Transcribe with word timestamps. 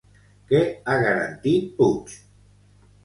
Què 0.53 0.61
ha 0.87 0.95
garantit 1.03 1.69
Puig? 1.77 2.17